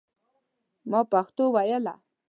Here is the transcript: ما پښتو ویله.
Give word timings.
ما 0.89 0.99
پښتو 1.11 1.43
ویله. 1.55 1.93